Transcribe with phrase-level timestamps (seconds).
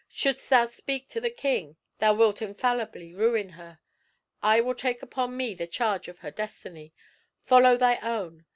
[0.09, 3.77] Shouldst thou speak to the king, thou wilt infallibly ruin her.
[4.41, 6.91] I will take upon me the charge of her destiny;
[7.45, 8.45] follow thy own.